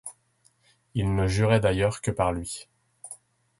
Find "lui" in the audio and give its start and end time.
2.33-2.67